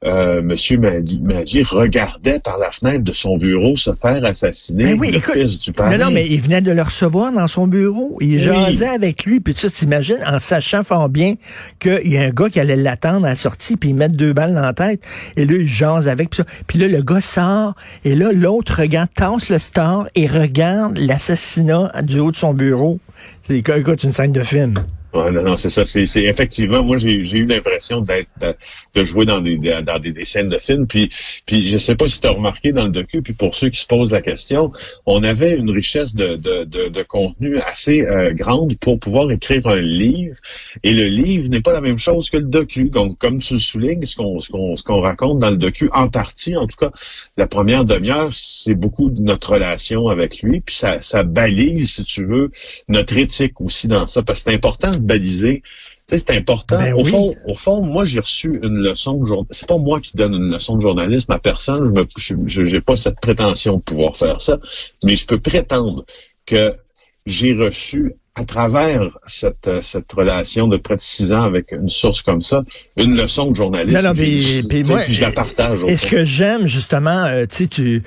euh, 0.05 0.43
Monsieur 0.43 0.77
Maggi, 0.77 1.19
Maggi 1.19 1.63
regardait 1.63 2.39
par 2.39 2.59
la 2.59 2.71
fenêtre 2.71 3.03
de 3.03 3.13
son 3.13 3.35
bureau 3.37 3.75
se 3.75 3.91
faire 3.95 4.23
assassiner 4.25 4.83
Ben 4.83 4.99
oui, 4.99 5.09
le 5.09 5.17
écoute, 5.17 5.33
fils 5.33 5.57
du 5.57 5.71
parrain. 5.71 5.97
Non, 5.97 6.05
non, 6.05 6.11
mais 6.11 6.27
il 6.27 6.39
venait 6.39 6.61
de 6.61 6.71
le 6.71 6.83
recevoir 6.83 7.33
dans 7.33 7.47
son 7.47 7.65
bureau. 7.65 8.15
Il 8.21 8.35
Oui. 8.37 8.39
jasait 8.43 8.89
avec 8.89 9.25
lui. 9.25 9.39
Puis 9.39 9.55
tu 9.55 9.67
t'imagines, 9.71 10.19
en 10.23 10.39
sachant 10.39 10.83
fort 10.83 11.09
bien 11.09 11.33
qu'il 11.79 12.07
y 12.13 12.17
a 12.19 12.21
un 12.21 12.29
gars 12.29 12.47
qui 12.47 12.59
allait 12.59 12.75
l'attendre 12.75 13.25
à 13.25 13.29
la 13.29 13.35
sortie, 13.35 13.75
puis 13.75 13.89
il 13.89 13.95
mettre 13.95 14.15
deux 14.15 14.33
balles 14.33 14.53
dans 14.53 14.61
la 14.61 14.73
tête. 14.73 15.01
Et 15.35 15.45
là, 15.45 15.53
il 15.55 15.67
jase 15.67 16.07
avec. 16.07 16.29
Puis, 16.29 16.43
ça. 16.43 16.45
Puis 16.67 16.77
là, 16.77 16.87
le 16.87 17.01
gars 17.01 17.21
sort. 17.21 17.73
Et 18.05 18.13
là, 18.13 18.31
l'autre 18.31 18.81
regarde, 18.81 19.09
tasse 19.15 19.49
le 19.49 19.57
star 19.57 20.07
et 20.13 20.27
regarde 20.27 20.99
l'assassinat 20.99 21.91
du 22.03 22.19
haut 22.19 22.29
de 22.29 22.35
son 22.35 22.53
bureau. 22.53 22.99
C'est 23.41 23.57
écoute, 23.57 24.03
une 24.03 24.11
scène 24.13 24.31
de 24.31 24.43
film. 24.43 24.75
Non, 25.13 25.31
non, 25.31 25.57
c'est 25.57 25.69
ça. 25.69 25.85
C'est, 25.85 26.05
c'est 26.05 26.23
effectivement, 26.23 26.83
moi 26.83 26.97
j'ai, 26.97 27.23
j'ai 27.23 27.39
eu 27.39 27.45
l'impression 27.45 28.01
d'être 28.01 28.29
euh, 28.43 28.53
de 28.93 29.03
jouer 29.03 29.25
dans 29.25 29.39
des 29.41 29.57
dans 29.57 29.99
des, 29.99 30.11
des 30.11 30.25
scènes 30.25 30.49
de 30.49 30.57
films. 30.57 30.85
Puis 30.85 31.09
puis 31.45 31.65
je 31.65 31.77
sais 31.77 31.95
pas 31.95 32.07
si 32.07 32.19
tu 32.19 32.27
as 32.27 32.31
remarqué 32.31 32.73
dans 32.73 32.83
le 32.85 32.91
docu. 32.91 33.21
Puis 33.21 33.33
pour 33.33 33.55
ceux 33.55 33.69
qui 33.69 33.79
se 33.79 33.87
posent 33.87 34.11
la 34.11 34.21
question, 34.21 34.71
on 35.05 35.23
avait 35.23 35.55
une 35.55 35.71
richesse 35.71 36.13
de 36.13 36.35
de, 36.35 36.65
de, 36.65 36.89
de 36.89 37.03
contenu 37.03 37.57
assez 37.59 38.01
euh, 38.01 38.33
grande 38.33 38.77
pour 38.77 38.99
pouvoir 38.99 39.31
écrire 39.31 39.65
un 39.67 39.79
livre. 39.79 40.35
Et 40.83 40.93
le 40.93 41.05
livre 41.05 41.49
n'est 41.49 41.61
pas 41.61 41.73
la 41.73 41.81
même 41.81 41.97
chose 41.97 42.29
que 42.29 42.37
le 42.37 42.43
docu. 42.43 42.89
Donc 42.89 43.17
comme 43.17 43.39
tu 43.39 43.53
le 43.53 43.59
soulignes, 43.59 44.03
ce 44.05 44.15
qu'on 44.15 44.39
ce 44.41 44.49
qu'on 44.49 44.75
ce 44.75 44.83
qu'on 44.83 45.01
raconte 45.01 45.39
dans 45.39 45.51
le 45.51 45.57
docu, 45.57 45.89
en 45.93 46.09
partie, 46.09 46.55
en 46.57 46.67
tout 46.67 46.77
cas, 46.77 46.91
la 47.37 47.47
première 47.47 47.85
demi-heure, 47.85 48.31
c'est 48.33 48.75
beaucoup 48.75 49.09
de 49.09 49.21
notre 49.21 49.53
relation 49.53 50.09
avec 50.09 50.41
lui. 50.41 50.59
Puis 50.59 50.75
ça 50.75 51.01
ça 51.01 51.23
balise, 51.23 51.95
si 51.95 52.03
tu 52.03 52.25
veux, 52.25 52.51
notre 52.89 53.17
éthique 53.17 53.61
aussi 53.61 53.87
dans 53.87 54.05
ça, 54.05 54.21
parce 54.21 54.41
que 54.43 54.49
c'est 54.51 54.55
important 54.55 54.91
de 54.97 55.05
baliser. 55.05 55.61
Tu 56.07 56.17
sais, 56.17 56.23
c'est 56.25 56.37
important. 56.37 56.77
Ben 56.77 56.93
au 56.93 57.03
oui. 57.03 57.11
fond, 57.11 57.35
au 57.45 57.53
fond, 57.53 57.81
moi, 57.81 58.05
j'ai 58.05 58.19
reçu 58.19 58.59
une 58.63 58.77
leçon 58.79 59.19
de 59.19 59.25
journalisme. 59.25 59.47
C'est 59.51 59.67
pas 59.67 59.77
moi 59.77 59.99
qui 59.99 60.15
donne 60.15 60.33
une 60.35 60.51
leçon 60.53 60.75
de 60.75 60.81
journalisme 60.81 61.31
à 61.31 61.39
personne. 61.39 61.85
Je 61.85 61.91
me, 61.91 62.05
je, 62.17 62.35
je- 62.45 62.63
j'ai 62.65 62.81
pas 62.81 62.95
cette 62.95 63.19
prétention 63.19 63.77
de 63.77 63.81
pouvoir 63.81 64.15
faire 64.15 64.39
ça, 64.39 64.57
mais 65.03 65.15
je 65.15 65.25
peux 65.25 65.39
prétendre 65.39 66.05
que 66.45 66.73
j'ai 67.25 67.53
reçu 67.53 68.15
à 68.37 68.43
travers 68.43 69.17
cette, 69.25 69.67
euh, 69.67 69.81
cette 69.81 70.11
relation 70.11 70.67
de 70.67 70.77
près 70.77 70.95
de 70.95 71.01
six 71.01 71.33
ans 71.33 71.41
avec 71.41 71.71
une 71.71 71.89
source 71.89 72.21
comme 72.21 72.43
ça, 72.43 72.63
une 72.95 73.17
leçon 73.17 73.49
de 73.49 73.55
journalisme. 73.55 73.97
Non, 73.97 74.09
non, 74.09 74.13
Puis, 74.13 74.63
moi, 74.87 74.99
puis 74.99 75.13
je 75.13 75.21
la 75.21 75.31
partage. 75.31 75.79
Et 75.87 75.97
ce 75.97 76.05
que 76.05 76.23
j'aime, 76.23 76.67
justement, 76.67 77.25
euh, 77.25 77.45
tu, 77.47 77.67
tu, 77.67 78.03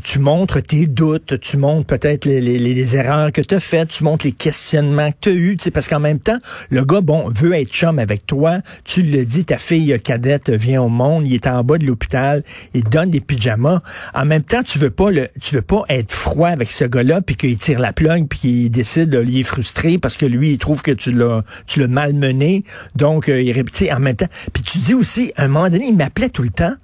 tu, 0.00 0.18
montres 0.20 0.62
tes 0.62 0.86
doutes, 0.86 1.40
tu 1.40 1.56
montres 1.56 1.86
peut-être 1.86 2.26
les, 2.26 2.40
les, 2.40 2.58
les 2.58 2.96
erreurs 2.96 3.32
que 3.32 3.40
tu 3.40 3.56
as 3.56 3.60
faites, 3.60 3.88
tu 3.88 4.04
montres 4.04 4.24
les 4.24 4.32
questionnements 4.32 5.10
que 5.10 5.16
tu 5.22 5.28
as 5.30 5.32
eus, 5.32 5.56
tu 5.56 5.64
sais, 5.64 5.70
parce 5.72 5.88
qu'en 5.88 6.00
même 6.00 6.20
temps, 6.20 6.38
le 6.70 6.84
gars, 6.84 7.00
bon, 7.00 7.28
veut 7.28 7.54
être 7.54 7.70
chum 7.70 7.98
avec 7.98 8.24
toi, 8.24 8.60
tu 8.84 9.02
le 9.02 9.24
dis, 9.24 9.44
ta 9.44 9.58
fille 9.58 9.98
cadette 10.00 10.50
vient 10.50 10.82
au 10.82 10.88
monde, 10.88 11.26
il 11.26 11.34
est 11.34 11.48
en 11.48 11.64
bas 11.64 11.78
de 11.78 11.84
l'hôpital, 11.84 12.44
il 12.72 12.84
donne 12.84 13.10
des 13.10 13.20
pyjamas. 13.20 13.82
En 14.14 14.26
même 14.26 14.44
temps, 14.44 14.62
tu 14.62 14.78
veux 14.78 14.90
pas 14.90 15.10
le, 15.10 15.28
tu 15.40 15.56
veux 15.56 15.62
pas 15.62 15.82
être 15.88 16.12
froid 16.12 16.50
avec 16.50 16.70
ce 16.70 16.84
gars-là, 16.84 17.20
puis 17.20 17.34
qu'il 17.34 17.58
tire 17.58 17.80
la 17.80 17.92
plug, 17.92 18.28
puis 18.28 18.38
qu'il 18.38 18.70
décide, 18.70 19.12
là, 19.12 19.22
il 19.22 19.40
est 19.40 19.42
frustré 19.42 19.71
parce 20.00 20.16
que 20.16 20.26
lui, 20.26 20.52
il 20.52 20.58
trouve 20.58 20.82
que 20.82 20.90
tu 20.90 21.12
l'as, 21.12 21.42
tu 21.66 21.80
l'as 21.80 21.88
malmené, 21.88 22.64
donc 22.94 23.28
euh, 23.28 23.40
il 23.40 23.52
répète 23.52 23.90
en 23.92 24.00
même 24.00 24.16
temps. 24.16 24.28
Puis 24.52 24.62
tu 24.62 24.78
dis 24.78 24.94
aussi, 24.94 25.32
à 25.36 25.44
un 25.44 25.48
moment 25.48 25.68
donné, 25.68 25.86
il 25.88 25.96
m'appelait 25.96 26.28
tout 26.28 26.42
le 26.42 26.50
temps. 26.50 26.74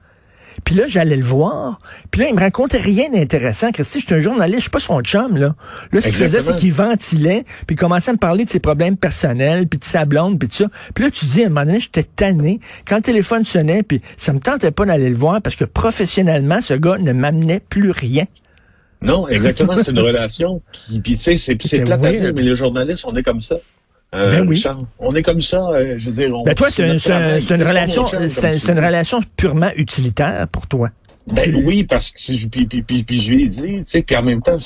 Puis 0.65 0.75
là, 0.75 0.85
j'allais 0.89 1.17
le 1.17 1.25
voir. 1.25 1.81
Puis 2.11 2.21
là, 2.21 2.29
il 2.29 2.35
me 2.35 2.41
racontait 2.41 2.79
rien 2.79 3.11
d'intéressant. 3.11 3.71
Christy, 3.71 4.01
je 4.01 4.07
suis 4.07 4.15
un 4.15 4.21
journaliste, 4.21 4.59
je 4.59 4.63
suis 4.63 4.71
pas 4.71 4.81
son 4.81 5.01
chum, 5.03 5.37
là. 5.37 5.55
Là, 5.93 6.01
ce 6.01 6.09
qu'il 6.09 6.17
faisait, 6.17 6.41
c'est 6.41 6.57
qu'il 6.57 6.73
ventilait, 6.73 7.45
puis 7.67 7.75
il 7.75 7.77
commençait 7.77 8.11
à 8.11 8.15
me 8.15 8.19
parler 8.19 8.45
de 8.45 8.51
ses 8.51 8.59
problèmes 8.59 8.97
personnels, 8.97 9.69
puis 9.69 9.79
de 9.79 9.85
sa 9.85 10.05
blonde, 10.05 10.39
puis 10.39 10.49
tout 10.49 10.57
ça. 10.57 10.69
Puis 10.95 11.05
là, 11.05 11.11
tu 11.11 11.27
dis, 11.27 11.43
à 11.45 11.47
un 11.47 11.49
moment 11.51 11.65
donné, 11.65 11.81
j'étais 11.81 12.03
tanné. 12.03 12.61
Quand 12.87 12.97
le 12.97 13.03
téléphone 13.03 13.45
sonnait, 13.45 13.83
puis 13.83 14.03
ça 14.17 14.33
me 14.33 14.41
tentait 14.41 14.73
pas 14.73 14.85
d'aller 14.85 15.11
le 15.11 15.17
voir, 15.17 15.41
parce 15.43 15.57
que 15.57 15.65
professionnellement, 15.65 16.61
ce 16.61 16.75
gars 16.75 16.99
ne 16.99 17.13
m'amenait 17.13 17.61
plus 17.61 17.91
rien. 17.91 18.25
Non, 19.01 19.29
exactement. 19.29 19.75
C'est 19.79 19.91
une 19.93 20.01
relation. 20.01 20.61
Puis, 20.73 21.01
puis 21.01 21.17
tu 21.17 21.37
sais, 21.37 21.37
c'est 21.37 21.55
plate 21.85 22.05
à 22.05 22.13
dire, 22.13 22.33
mais 22.35 22.43
les 22.43 22.55
journalistes, 22.55 23.05
on 23.07 23.15
est 23.17 23.23
comme 23.23 23.41
ça. 23.41 23.57
Euh, 24.15 24.31
Ben 24.31 24.49
oui. 24.49 24.57
Richard, 24.57 24.81
on 24.99 25.15
est 25.15 25.23
comme 25.23 25.43
ça. 25.43 25.69
euh, 25.69 25.95
je 25.99 26.07
veux 26.07 26.13
dire, 26.13 26.35
on, 26.35 26.43
Ben 26.43 26.55
toi, 26.55 26.71
c'est 26.71 26.83
un- 26.85 26.93
une 26.95 26.99
c'est 28.59 28.73
relation 28.73 29.21
purement 29.37 29.71
utilitaire 29.77 30.49
pour 30.51 30.67
toi. 30.67 30.91
Ben 31.35 31.63
oui, 31.65 31.85
parce 31.85 32.11
que 32.11 32.21
c'est- 32.21 32.49
puis, 32.51 32.67
puis, 32.67 32.83
puis, 32.83 33.03
puis 33.05 33.19
je 33.21 33.31
lui 33.33 33.43
ai 33.45 33.49
dit, 33.49 33.75
tu 33.77 33.85
sais, 33.85 34.03
puis 34.03 34.17
en 34.17 34.23
même 34.23 34.41
temps, 34.43 34.57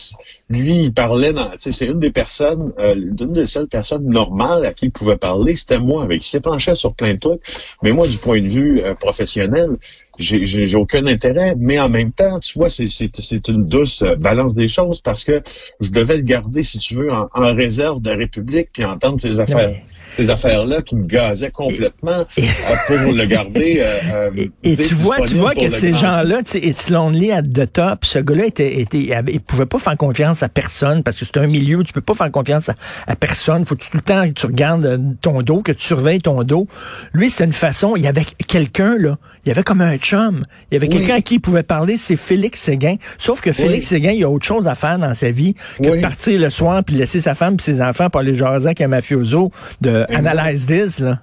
lui, 0.49 0.85
il 0.85 0.93
parlait 0.93 1.33
dans, 1.33 1.51
tu 1.51 1.59
sais, 1.59 1.73
c'est 1.73 1.87
une 1.87 1.99
des 1.99 2.11
personnes, 2.11 2.73
euh, 2.79 2.95
une 2.95 3.33
des 3.33 3.47
seules 3.47 3.69
personnes 3.69 4.07
normales 4.09 4.65
à 4.67 4.73
qui 4.73 4.87
il 4.87 4.91
pouvait 4.93 5.17
parler, 5.17 5.57
c'était 5.57 5.79
moi, 5.81 6.03
avec 6.05 6.21
qui 6.21 6.27
il 6.29 6.31
s'est 6.31 6.41
penché 6.41 6.75
sur 6.75 6.95
plein 6.95 7.15
de 7.15 7.19
trucs. 7.19 7.41
Mais 7.83 7.93
moi, 7.93 8.07
du 8.07 8.17
point 8.19 8.41
de 8.41 8.49
vue 8.49 8.81
euh, 8.83 8.95
professionnel, 8.95 9.71
j'ai 10.19 10.45
j'ai- 10.45 10.67
j'ai 10.67 10.77
aucun 10.77 11.07
intérêt. 11.07 11.55
Mais 11.59 11.81
en 11.81 11.89
même 11.89 12.13
temps, 12.13 12.39
tu 12.39 12.59
vois, 12.59 12.69
c'est 12.71 12.89
c'est- 12.91 13.21
c'est 13.21 13.49
une 13.49 13.65
douce 13.67 14.03
euh, 14.03 14.15
balance 14.17 14.55
des 14.55 14.69
choses 14.69 15.01
parce 15.01 15.25
que 15.25 15.43
je 15.81 15.91
devais 15.91 16.17
le 16.17 16.23
garder, 16.23 16.63
si 16.63 16.79
tu 16.79 16.95
veux, 16.97 17.11
en, 17.13 17.29
en 17.35 17.55
réserve 17.55 18.01
de 18.03 18.11
la 18.11 18.17
République 18.17 18.69
puis 18.73 18.85
entendre 18.85 19.21
ces 19.21 19.41
affaires. 19.41 19.71
Ces 20.13 20.31
affaires-là 20.31 20.83
qui 20.83 20.97
me 20.97 21.07
gazaient 21.07 21.51
complètement 21.51 22.25
Et- 22.37 22.43
euh, 22.43 22.47
pour 22.87 23.13
le 23.15 23.25
garder. 23.25 23.79
euh, 23.81 23.87
euh, 24.13 24.31
Et, 24.63 24.73
et 24.73 24.77
tu 24.77 24.95
vois, 24.95 25.21
tu 25.21 25.35
vois 25.35 25.55
que 25.55 25.69
ces 25.71 25.95
gens-là, 25.95 26.41
it's 26.55 26.91
lonely 26.91 27.33
at 27.33 27.43
the 27.43 27.71
top. 27.73 28.05
Ce 28.05 28.19
gars-là 28.19 28.47
était, 28.47 28.81
était, 28.81 29.09
il 29.29 29.41
pouvait 29.41 29.67
pas 29.67 29.79
faire 29.79 29.97
confiance 29.97 30.43
à 30.43 30.49
personne 30.49 31.03
parce 31.03 31.19
que 31.19 31.25
c'est 31.25 31.39
un 31.39 31.47
milieu 31.47 31.79
où 31.79 31.83
tu 31.85 31.93
peux 31.93 32.01
pas 32.01 32.15
faire 32.15 32.31
confiance 32.31 32.69
à, 32.69 32.75
à 33.07 33.17
personne. 33.17 33.65
Faut 33.65 33.75
tout 33.75 33.89
le 33.95 34.01
temps 34.01 34.25
que 34.27 34.33
tu 34.33 34.47
regardes 34.47 35.01
ton 35.21 35.43
dos, 35.43 35.63
que 35.63 35.73
tu 35.73 35.83
surveilles 35.85 36.21
ton 36.21 36.43
dos. 36.45 36.67
Lui, 37.13 37.31
c'était 37.31 37.45
une 37.45 37.53
façon. 37.53 37.95
Il 37.97 38.03
y 38.03 38.07
avait 38.07 38.25
quelqu'un 38.47 38.97
là. 38.99 39.17
Il 39.45 39.49
y 39.49 39.53
avait 39.53 39.63
comme 39.63 39.81
un 39.81 39.97
chum. 39.97 40.43
Il 40.71 40.75
y 40.75 40.77
avait 40.77 40.89
Oui. 40.89 40.99
quelqu'un 40.99 41.17
à 41.17 41.21
qui 41.21 41.35
il 41.37 41.41
pouvait 41.41 41.63
parler. 41.63 41.97
C'est 41.99 42.17
Félix 42.17 42.61
Séguin. 42.61 42.97
Sauf 43.19 43.41
que 43.41 43.53
Félix 43.53 43.87
Séguin, 43.89 44.13
il 44.13 44.23
a 44.25 44.31
autre 44.31 44.47
chose 44.47 44.67
à 44.69 44.75
faire 44.75 44.99
dans 44.99 45.15
sa 45.15 45.31
vie 45.31 45.55
que 45.83 45.89
Oui. 45.89 45.97
de 45.97 46.03
partir 46.03 46.39
le 46.41 46.51
soir 46.51 46.83
puis 46.85 46.97
laisser 46.97 47.21
sa 47.21 47.35
femme 47.35 47.57
puis 47.57 47.65
ses 47.65 47.81
enfants 47.83 48.11
pour 48.11 48.21
aller 48.21 48.35
jaser 48.35 48.67
avec 48.67 48.81
un 48.81 48.89
mafioso 48.89 49.51
de 49.81 50.02
Analyze 50.09 50.67
This 50.67 51.01
là. 51.01 51.21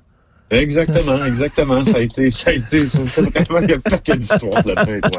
Exactement, 0.52 1.24
exactement. 1.26 1.86
Ça 1.86 1.98
a 1.98 2.02
été, 2.02 2.32
ça 2.32 2.50
a 2.50 2.54
été, 2.54 2.88
c'est 2.88 3.22
vraiment, 3.30 3.60
il 3.62 3.70
y 3.70 3.74
a 3.74 3.80
pas 3.80 4.00
que 4.00 4.14
d'histoire 4.14 4.66
là-dedans. 4.66 5.10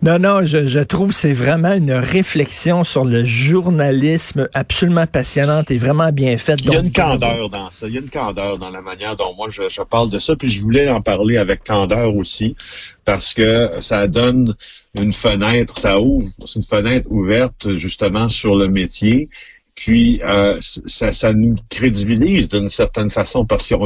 Non, 0.00 0.18
non, 0.18 0.46
je, 0.46 0.66
je 0.66 0.78
trouve 0.78 1.08
que 1.08 1.14
c'est 1.14 1.34
vraiment 1.34 1.74
une 1.74 1.92
réflexion 1.92 2.84
sur 2.84 3.04
le 3.04 3.22
journalisme 3.24 4.48
absolument 4.54 5.06
passionnante 5.06 5.70
et 5.70 5.76
vraiment 5.76 6.10
bien 6.10 6.38
faite. 6.38 6.60
Il 6.64 6.72
y 6.72 6.76
a 6.76 6.80
une 6.80 6.90
candeur 6.90 7.50
dans 7.50 7.68
ça. 7.68 7.86
Il 7.86 7.94
y 7.94 7.98
a 7.98 8.00
une 8.00 8.08
candeur 8.08 8.56
dans 8.56 8.70
la 8.70 8.80
manière 8.80 9.14
dont 9.16 9.34
moi 9.34 9.48
je, 9.50 9.62
je 9.68 9.82
parle 9.82 10.08
de 10.08 10.18
ça. 10.18 10.36
Puis 10.36 10.50
je 10.50 10.62
voulais 10.62 10.88
en 10.88 11.02
parler 11.02 11.36
avec 11.36 11.62
candeur 11.62 12.16
aussi 12.16 12.56
parce 13.04 13.34
que 13.34 13.72
ça 13.80 14.08
donne 14.08 14.54
une 14.98 15.12
fenêtre, 15.12 15.78
ça 15.78 16.00
ouvre, 16.00 16.26
c'est 16.46 16.58
une 16.58 16.64
fenêtre 16.64 17.06
ouverte 17.10 17.74
justement 17.74 18.28
sur 18.28 18.56
le 18.56 18.68
métier. 18.68 19.28
Puis 19.74 20.20
euh, 20.28 20.58
ça, 20.60 21.12
ça 21.12 21.32
nous 21.32 21.56
crédibilise 21.70 22.48
d'une 22.48 22.68
certaine 22.68 23.10
façon 23.10 23.46
parce 23.46 23.66
qu'il 23.66 23.76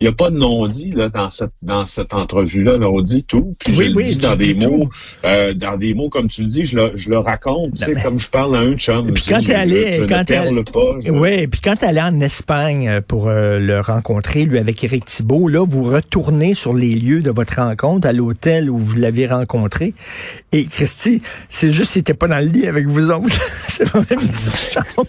n'y 0.00 0.06
a, 0.06 0.12
pas 0.12 0.30
de 0.30 0.36
non-dit 0.36 0.92
là 0.92 1.08
dans 1.08 1.30
cette 1.30 1.50
dans 1.62 1.86
cette 1.86 2.12
entrevue 2.14 2.62
là. 2.62 2.78
on 2.82 3.00
dit 3.00 3.24
tout. 3.24 3.54
Puis 3.58 3.74
Oui, 3.76 3.86
je 3.86 3.92
oui, 3.94 4.04
le 4.04 4.08
dis 4.10 4.18
tu 4.18 4.22
dans 4.22 4.36
des 4.36 4.54
mots, 4.54 4.90
euh, 5.24 5.54
dans 5.54 5.76
des 5.78 5.94
mots 5.94 6.10
comme 6.10 6.28
tu 6.28 6.42
le 6.42 6.48
dis, 6.48 6.66
je 6.66 6.76
le, 6.76 6.92
je 6.94 7.08
le 7.08 7.18
raconte, 7.18 7.72
tu 7.78 7.84
sais, 7.84 7.94
comme 8.02 8.18
je 8.18 8.28
parle 8.28 8.54
à 8.54 8.60
un 8.60 8.76
chum. 8.76 9.12
Puis 9.12 9.22
Tu 9.24 9.30
quand 9.30 9.40
t'es 9.42 9.54
allé- 9.54 10.04
quand 10.08 10.24
perle 10.26 10.62
pas. 10.64 10.80
je- 11.04 11.10
Oui, 11.10 11.46
puis 11.46 11.60
quand 11.62 11.74
tu 11.76 11.84
allé 11.86 12.00
en 12.02 12.20
Espagne 12.20 12.88
euh, 12.88 13.00
pour 13.00 13.28
euh, 13.28 13.58
le 13.58 13.80
rencontrer, 13.80 14.44
lui, 14.44 14.58
avec 14.58 14.84
Éric 14.84 15.06
Thibault, 15.06 15.48
là, 15.48 15.64
vous 15.66 15.82
retournez 15.84 16.54
sur 16.54 16.74
les 16.74 16.94
lieux 16.94 17.22
de 17.22 17.30
votre 17.30 17.56
rencontre 17.56 18.06
à 18.06 18.12
l'hôtel 18.12 18.68
où 18.70 18.76
vous 18.78 18.96
l'avez 18.96 19.26
rencontré. 19.26 19.94
Et 20.52 20.66
Christy, 20.66 21.22
c'est 21.48 21.72
juste 21.72 21.92
qu'il 21.94 22.00
était 22.00 22.14
pas 22.14 22.28
dans 22.28 22.38
le 22.38 22.46
lit 22.46 22.66
avec 22.66 22.86
vous 22.86 23.10
autres. 23.10 23.28
c'est 23.68 23.90
pas 23.90 24.00
même 24.10 24.20
une 24.20 24.28
petite 24.28 24.72
chambre. 24.72 25.08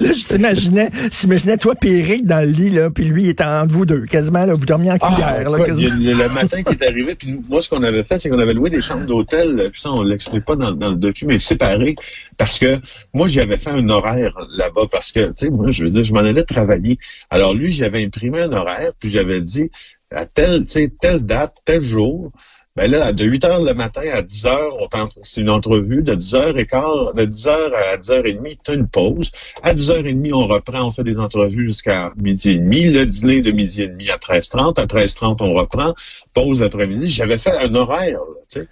Là, 0.00 0.12
je 0.12 0.26
t'imaginais, 0.26 0.90
j'imaginais 1.12 1.56
toi 1.56 1.74
puis 1.74 1.90
Éric 1.90 2.26
dans 2.26 2.40
le 2.40 2.50
lit, 2.50 2.70
là, 2.70 2.90
puis 2.90 3.04
lui, 3.04 3.24
il 3.24 3.28
était 3.30 3.44
entre 3.44 3.72
vous 3.72 3.86
deux, 3.86 4.04
quasiment, 4.06 4.44
là, 4.44 4.54
vous 4.54 4.66
dormiez 4.66 4.90
en 4.90 4.96
Ah, 5.00 5.08
cuillère, 5.08 5.50
là, 5.50 5.64
quasiment. 5.64 5.94
il 6.00 6.16
le, 6.16 6.28
matin 6.28 6.62
qui 6.62 6.72
est 6.72 6.82
arrivé, 6.86 7.14
puis 7.14 7.28
nous, 7.28 7.44
moi, 7.48 7.60
ce 7.60 7.68
qu'on 7.68 7.82
avait 7.82 8.02
fait, 8.02 8.18
c'est 8.18 8.28
qu'on 8.28 8.38
avait 8.38 8.54
loué 8.54 8.70
des 8.70 8.82
chambres 8.82 9.06
d'hôtel, 9.06 9.68
puis 9.72 9.80
ça, 9.80 9.90
on 9.92 10.02
l'explique 10.02 10.44
pas 10.44 10.56
dans, 10.56 10.72
dans 10.72 10.90
le 10.90 10.96
document, 10.96 11.30
mais 11.32 11.38
séparés, 11.38 11.94
parce 12.36 12.58
que 12.58 12.78
moi, 13.14 13.26
j'avais 13.28 13.58
fait 13.58 13.70
un 13.70 13.88
horaire 13.88 14.34
là-bas, 14.56 14.86
parce 14.90 15.12
que, 15.12 15.26
tu 15.26 15.32
sais, 15.36 15.50
moi, 15.50 15.70
je 15.70 15.84
veux 15.84 15.90
dire, 15.90 16.04
je 16.04 16.12
m'en 16.12 16.20
allais 16.20 16.42
travailler. 16.42 16.98
Alors 17.30 17.54
lui, 17.54 17.70
j'avais 17.70 18.04
imprimé 18.04 18.42
un 18.42 18.52
horaire, 18.52 18.92
puis 18.98 19.10
j'avais 19.10 19.40
dit, 19.40 19.70
à 20.10 20.26
telle, 20.26 20.64
tu 20.64 20.72
sais, 20.72 20.90
telle 21.00 21.20
date, 21.20 21.54
tel 21.64 21.82
jour, 21.82 22.32
ben 22.76 22.88
là, 22.90 23.12
de 23.12 23.24
8 23.24 23.44
heures 23.44 23.60
le 23.62 23.74
matin 23.74 24.02
à 24.12 24.22
10 24.22 24.46
heures, 24.46 24.76
on 24.80 24.86
t'en- 24.86 25.08
c'est 25.22 25.40
une 25.40 25.50
entrevue, 25.50 26.02
de 26.02 26.14
10 26.14 26.34
heures 26.34 26.56
et 26.56 26.66
quart, 26.66 27.12
de 27.14 27.24
10 27.24 27.46
heures 27.48 27.72
à 27.92 27.96
10 27.96 28.10
heures 28.10 28.24
et 28.26 28.32
demie, 28.34 28.56
t'as 28.62 28.74
une 28.74 28.86
pause. 28.86 29.32
À 29.62 29.74
10 29.74 29.90
heures 29.90 30.06
et 30.06 30.14
demie, 30.14 30.32
on 30.32 30.46
reprend, 30.46 30.86
on 30.86 30.92
fait 30.92 31.02
des 31.02 31.18
entrevues 31.18 31.64
jusqu'à 31.66 32.12
midi 32.16 32.50
et 32.50 32.54
demi. 32.56 32.84
Le 32.84 33.04
dîner 33.06 33.40
de 33.42 33.50
midi 33.50 33.82
et 33.82 33.88
demi 33.88 34.08
à 34.08 34.18
13h30. 34.18 34.78
À 34.78 34.86
13h30, 34.86 35.38
on 35.40 35.52
reprend. 35.54 35.94
Pause 36.32 36.60
l'après-midi. 36.60 37.08
J'avais 37.08 37.38
fait 37.38 37.56
un 37.58 37.74
horaire, 37.74 38.18
là, 38.20 38.40
tu 38.48 38.60
sais. 38.60 38.68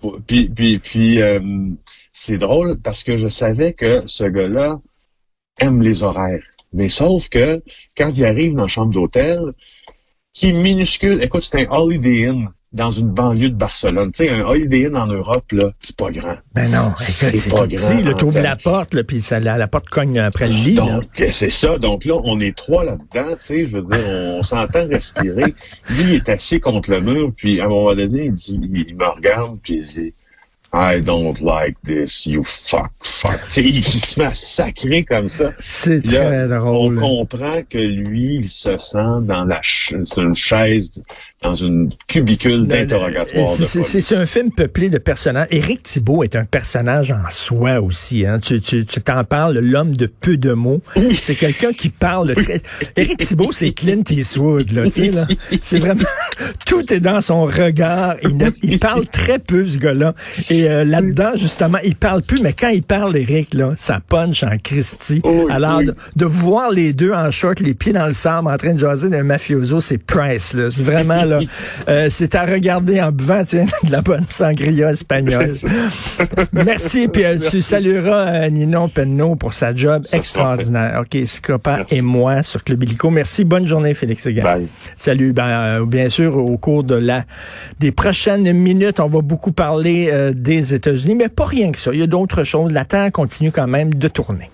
Puis, 0.26 0.48
puis, 0.48 0.78
puis 0.78 1.20
euh, 1.20 1.40
c'est 2.12 2.38
drôle 2.38 2.78
parce 2.80 3.04
que 3.04 3.16
je 3.18 3.28
savais 3.28 3.74
que 3.74 4.02
ce 4.06 4.24
gars-là 4.24 4.80
aime 5.58 5.82
les 5.82 6.02
horaires. 6.02 6.42
Mais 6.72 6.88
sauf 6.88 7.28
que 7.28 7.60
quand 7.96 8.10
il 8.16 8.24
arrive 8.24 8.54
dans 8.54 8.62
la 8.62 8.68
chambre 8.68 8.92
d'hôtel, 8.94 9.40
qui 10.32 10.48
est 10.50 10.52
minuscule, 10.52 11.22
écoute, 11.22 11.42
c'est 11.42 11.66
un 11.66 11.70
Holiday 11.70 12.28
Inn 12.28 12.48
dans 12.72 12.90
une 12.90 13.08
banlieue 13.08 13.50
de 13.50 13.56
Barcelone. 13.56 14.12
Tu 14.12 14.24
sais, 14.24 14.30
un 14.30 14.44
Holiday 14.44 14.86
Inn 14.86 14.96
en 14.96 15.06
Europe, 15.06 15.50
là, 15.52 15.70
c'est 15.80 15.96
pas 15.96 16.10
grand. 16.10 16.36
Ben 16.54 16.70
non, 16.70 16.92
C'est 16.96 17.50
pas 17.50 17.66
tout 17.66 17.76
grand, 17.76 17.88
petit, 17.96 18.16
t'ouvres 18.16 18.34
fait. 18.34 18.42
la 18.42 18.56
porte, 18.56 18.94
là, 18.94 19.02
puis 19.02 19.20
ça, 19.20 19.40
la, 19.40 19.58
la 19.58 19.66
porte 19.66 19.88
cogne 19.88 20.18
après 20.20 20.46
le 20.48 20.54
lit. 20.54 20.74
Donc, 20.74 21.20
euh, 21.20 21.28
c'est 21.32 21.50
ça. 21.50 21.78
Donc 21.78 22.04
là, 22.04 22.14
on 22.24 22.38
est 22.38 22.56
trois 22.56 22.84
là-dedans, 22.84 23.30
tu 23.32 23.36
sais, 23.40 23.66
je 23.66 23.76
veux 23.76 23.82
dire, 23.82 23.98
on 24.38 24.42
s'entend 24.44 24.86
respirer. 24.86 25.54
Lui, 25.90 26.02
il 26.04 26.14
est 26.14 26.28
assis 26.28 26.60
contre 26.60 26.90
le 26.90 27.00
mur, 27.00 27.32
puis 27.36 27.60
à 27.60 27.64
un 27.64 27.68
moment 27.68 27.94
donné, 27.94 28.26
il 28.26 28.34
dit, 28.34 28.60
il, 28.62 28.84
il 28.88 28.96
me 28.96 29.06
regarde, 29.06 29.58
puis 29.62 29.74
il 29.74 29.82
dit, 29.82 30.14
I 30.72 31.00
don't 31.00 31.40
like 31.40 31.76
this, 31.84 32.26
you 32.26 32.42
fuck, 32.44 32.90
fuck. 33.02 33.32
Tu 33.46 33.52
sais, 33.54 33.64
il 33.64 33.84
se 33.84 34.20
met 34.20 34.26
à 34.26 34.34
sacrer 34.34 35.02
comme 35.04 35.28
ça. 35.28 35.50
C'est 35.66 36.00
très 36.00 36.44
on 36.44 36.60
drôle. 36.60 37.00
comprend 37.00 37.62
que 37.68 37.78
lui, 37.78 38.36
il 38.36 38.48
se 38.48 38.78
sent 38.78 39.22
dans 39.22 39.44
la 39.44 39.60
ch- 39.64 39.94
une 40.16 40.34
chaise, 40.36 41.02
dans 41.42 41.54
une 41.54 41.88
cubicule 42.06 42.68
d'interrogatoire. 42.68 43.48
c'est- 43.50 44.14
un 44.16 44.26
film 44.26 44.52
peuplé 44.52 44.90
de 44.90 44.98
personnages. 44.98 45.48
Éric 45.50 45.82
Thibault 45.82 46.22
est 46.22 46.36
un 46.36 46.44
personnage 46.44 47.10
en 47.10 47.28
soi 47.30 47.80
aussi. 47.80 48.24
Hein. 48.24 48.38
Tu 48.38 48.60
tu- 48.60 48.84
tu 48.86 49.00
t'en 49.00 49.24
parles, 49.24 49.58
l'homme 49.58 49.96
de 49.96 50.06
peu 50.06 50.36
de 50.36 50.52
mots. 50.52 50.82
C'est 51.14 51.34
quelqu'un 51.34 51.72
qui 51.72 51.88
parle. 51.88 52.34
Très... 52.36 52.60
Éric 52.96 53.16
Thibault, 53.26 53.50
c'est 53.52 53.72
Clint 53.72 54.02
Eastwood. 54.08 54.70
Là, 54.70 54.84
tu 54.84 54.90
sais, 55.06 55.10
là. 55.10 55.26
C'est 55.62 55.80
vraiment 55.80 56.00
tout 56.66 56.92
est 56.92 57.00
dans 57.00 57.20
son 57.20 57.44
regard. 57.46 58.16
Il, 58.22 58.36
ne- 58.36 58.50
il 58.62 58.78
parle 58.78 59.06
très 59.06 59.38
peu 59.40 59.66
ce 59.66 59.78
gars-là. 59.78 60.14
Et 60.50 60.59
euh, 60.68 60.84
là-dedans, 60.84 61.32
justement, 61.36 61.78
il 61.84 61.96
parle 61.96 62.22
plus. 62.22 62.40
Mais 62.42 62.52
quand 62.52 62.68
il 62.68 62.82
parle, 62.82 63.16
Éric, 63.16 63.54
là, 63.54 63.72
ça 63.76 64.00
punch 64.06 64.42
en 64.42 64.56
Christie. 64.62 65.20
Oh 65.24 65.46
Alors 65.50 65.78
oui. 65.78 65.86
de, 65.86 65.94
de 66.16 66.24
voir 66.24 66.70
les 66.70 66.92
deux 66.92 67.12
en 67.12 67.30
short, 67.30 67.60
les 67.60 67.74
pieds 67.74 67.92
dans 67.92 68.06
le 68.06 68.12
sable, 68.12 68.48
en 68.48 68.56
train 68.56 68.74
de 68.74 68.78
jaser 68.78 69.08
d'un 69.08 69.22
mafioso, 69.22 69.80
c'est 69.80 69.98
priceless. 69.98 70.80
Vraiment 70.80 71.24
là. 71.24 71.40
Euh, 71.88 72.08
c'est 72.10 72.34
à 72.34 72.44
regarder 72.44 73.00
en 73.00 73.10
buvant, 73.10 73.42
tiens, 73.44 73.66
de 73.84 73.90
la 73.90 74.02
bonne 74.02 74.24
sangria 74.28 74.92
espagnole. 74.92 75.50
Merci, 76.52 77.08
puis 77.12 77.24
euh, 77.24 77.38
tu 77.38 77.62
salueras 77.62 78.44
euh, 78.44 78.50
Ninon 78.50 78.88
Penneau 78.88 79.34
pour 79.36 79.52
sa 79.52 79.74
job 79.74 80.04
extraordinaire. 80.12 81.00
OK, 81.00 81.26
Scopa 81.26 81.84
et 81.90 82.02
moi 82.02 82.42
sur 82.42 82.64
Club 82.64 82.82
Illico. 82.82 83.10
Merci, 83.10 83.44
bonne 83.44 83.66
journée, 83.66 83.94
Félix. 83.94 84.26
Bye. 84.28 84.68
Salut. 84.96 85.32
Ben, 85.32 85.48
euh, 85.48 85.86
bien 85.86 86.10
sûr, 86.10 86.36
au 86.36 86.56
cours 86.58 86.84
de 86.84 86.94
la 86.94 87.24
des 87.78 87.92
prochaines 87.92 88.52
minutes, 88.52 89.00
on 89.00 89.08
va 89.08 89.20
beaucoup 89.20 89.52
parler 89.52 90.10
euh, 90.12 90.32
des 90.50 90.74
États-Unis, 90.74 91.14
mais 91.14 91.28
pas 91.28 91.46
rien 91.46 91.70
que 91.70 91.78
ça. 91.78 91.92
Il 91.92 92.00
y 92.00 92.02
a 92.02 92.08
d'autres 92.08 92.42
choses. 92.42 92.72
La 92.72 92.84
Terre 92.84 93.12
continue 93.12 93.52
quand 93.52 93.68
même 93.68 93.94
de 93.94 94.08
tourner. 94.08 94.50